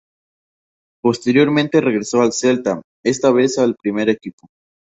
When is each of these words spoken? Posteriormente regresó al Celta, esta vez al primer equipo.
Posteriormente 1.03 1.79
regresó 1.79 2.23
al 2.23 2.33
Celta, 2.33 2.81
esta 3.05 3.29
vez 3.31 3.59
al 3.59 3.75
primer 3.75 4.09
equipo. 4.09 4.47